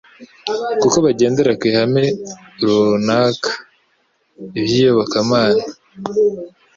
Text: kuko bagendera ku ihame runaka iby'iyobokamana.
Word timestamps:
kuko 0.81 0.97
bagendera 1.05 1.51
ku 1.59 1.63
ihame 1.71 2.05
runaka 2.63 3.51
iby'iyobokamana. 4.57 5.63